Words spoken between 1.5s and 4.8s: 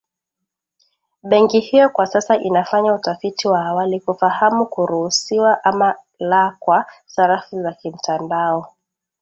hiyo kwa sasa inafanya utafiti wa awali kufahamu